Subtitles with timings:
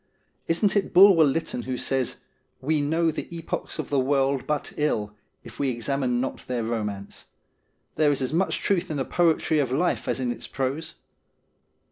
[0.47, 2.21] Isn't it Bulwer Lytton who says:'
[2.69, 7.27] We know the epochs of the world but ill if we examine not their romance.
[7.97, 10.95] There is as much truth in the poetry of life as in its prose